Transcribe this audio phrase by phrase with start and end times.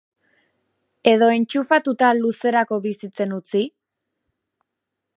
[1.11, 3.65] Edo entxufatuta luzerako bizitzen utzi?